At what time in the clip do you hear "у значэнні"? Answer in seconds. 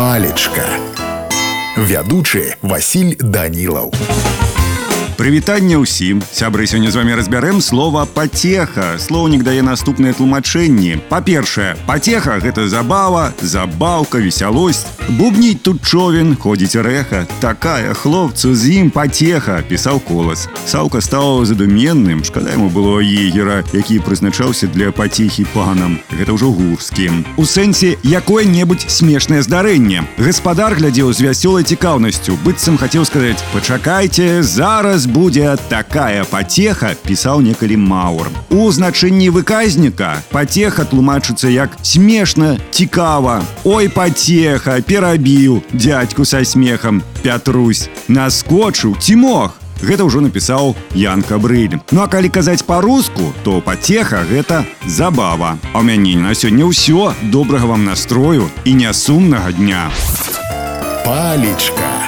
38.54-39.32